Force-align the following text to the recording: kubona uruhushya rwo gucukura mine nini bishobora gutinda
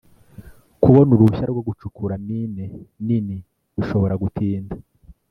kubona 0.81 1.09
uruhushya 1.11 1.45
rwo 1.51 1.61
gucukura 1.67 2.13
mine 2.27 2.65
nini 3.05 3.37
bishobora 3.75 4.13
gutinda 4.23 4.75